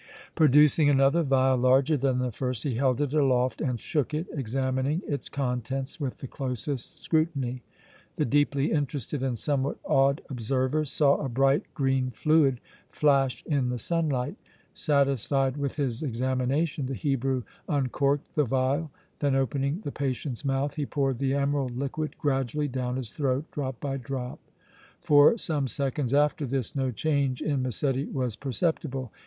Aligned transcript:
Producing 0.33 0.89
another 0.89 1.21
vial, 1.21 1.57
larger 1.59 1.95
than 1.95 2.17
the 2.17 2.31
first, 2.31 2.63
he 2.63 2.73
held 2.73 2.99
it 3.01 3.13
aloft 3.13 3.61
and 3.61 3.79
shook 3.79 4.15
it, 4.15 4.25
examining 4.33 5.03
its 5.07 5.29
contents 5.29 5.99
with 5.99 6.17
the 6.17 6.27
closest 6.27 7.03
scrutiny. 7.03 7.61
The 8.15 8.25
deeply 8.25 8.71
interested 8.71 9.21
and 9.21 9.37
somewhat 9.37 9.77
awed 9.83 10.21
observers 10.27 10.89
saw 10.91 11.17
a 11.17 11.29
bright 11.29 11.71
green 11.75 12.09
fluid 12.09 12.61
flash 12.89 13.43
in 13.45 13.69
the 13.69 13.77
sunlight. 13.77 14.37
Satisfied 14.73 15.55
with 15.55 15.75
his 15.75 16.01
examination, 16.01 16.87
the 16.87 16.95
Hebrew 16.95 17.43
uncorked 17.69 18.33
the 18.33 18.43
vial; 18.45 18.89
then, 19.19 19.35
opening 19.35 19.81
the 19.81 19.91
patient's 19.91 20.43
mouth, 20.43 20.77
he 20.77 20.85
poured 20.87 21.19
the 21.19 21.35
emerald 21.35 21.77
liquid 21.77 22.17
gradually 22.17 22.67
down 22.67 22.95
his 22.95 23.11
throat, 23.11 23.45
drop 23.51 23.79
by 23.79 23.97
drop. 23.97 24.39
For 24.99 25.37
some 25.37 25.67
seconds 25.67 26.11
after 26.11 26.47
this 26.47 26.75
no 26.75 26.89
change 26.89 27.39
in 27.43 27.61
Massetti 27.61 28.05
was 28.05 28.35
perceptible. 28.35 29.11